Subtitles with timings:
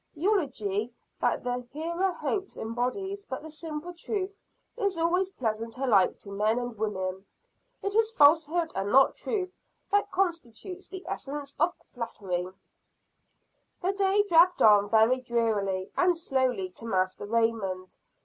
[0.15, 4.39] Eulogy that the hearer hopes embodies but the simple truth,
[4.75, 7.23] is always pleasant alike to men and women.
[7.83, 9.53] It is falsehood, and not truth,
[9.91, 12.47] that constitutes the essence of Flattery.
[13.83, 17.95] The day dragged on very drearily and slowly to Master Raymond.